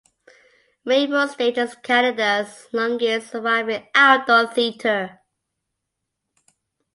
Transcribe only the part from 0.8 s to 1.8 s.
Rainbow Stage is